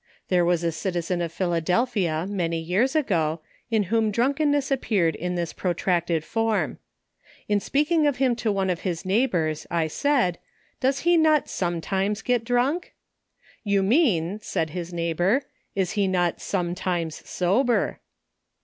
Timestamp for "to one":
8.37-8.71